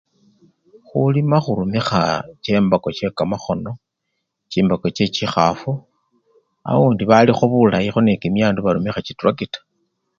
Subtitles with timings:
[0.87, 2.01] Khulima khurumikha
[2.43, 3.71] chimbako chekamakhono,
[4.51, 5.71] chimbako chechikhafu,
[6.71, 9.59] abundi balikho bulayikho nekimyandu barumikha chitrakita.